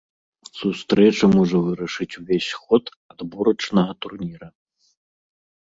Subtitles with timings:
[0.59, 2.83] Сустрэча можа вырашыць увесь ход
[3.17, 4.47] адборачнага турніра.